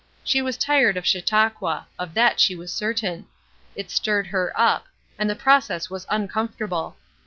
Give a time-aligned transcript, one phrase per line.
[0.23, 3.27] She was tired of Chautauqua; of that she was certain.
[3.75, 4.87] It stirred her up,
[5.19, 6.97] and the process was uncomfortable.